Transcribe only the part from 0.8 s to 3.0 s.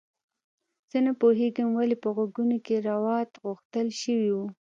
زه نه پوهیږم ولې په غوږونو کې